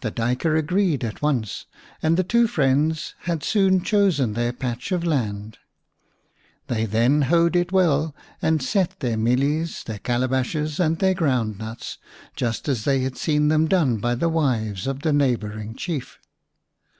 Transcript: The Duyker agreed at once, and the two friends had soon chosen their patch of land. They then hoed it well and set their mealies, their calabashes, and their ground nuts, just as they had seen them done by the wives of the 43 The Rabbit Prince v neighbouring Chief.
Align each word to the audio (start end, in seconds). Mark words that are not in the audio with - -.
The 0.00 0.10
Duyker 0.10 0.56
agreed 0.56 1.04
at 1.04 1.20
once, 1.20 1.66
and 2.02 2.16
the 2.16 2.24
two 2.24 2.46
friends 2.46 3.14
had 3.24 3.42
soon 3.44 3.82
chosen 3.82 4.32
their 4.32 4.54
patch 4.54 4.90
of 4.90 5.04
land. 5.04 5.58
They 6.68 6.86
then 6.86 7.20
hoed 7.28 7.54
it 7.54 7.70
well 7.70 8.14
and 8.40 8.62
set 8.62 8.98
their 9.00 9.18
mealies, 9.18 9.84
their 9.84 9.98
calabashes, 9.98 10.80
and 10.80 10.98
their 10.98 11.12
ground 11.12 11.58
nuts, 11.58 11.98
just 12.34 12.68
as 12.70 12.84
they 12.84 13.00
had 13.00 13.18
seen 13.18 13.48
them 13.48 13.68
done 13.68 13.98
by 13.98 14.14
the 14.14 14.30
wives 14.30 14.86
of 14.86 15.00
the 15.02 15.10
43 15.10 15.10
The 15.10 15.10
Rabbit 15.10 15.10
Prince 15.10 15.12
v 15.12 15.46
neighbouring 15.58 15.74
Chief. 15.76 16.18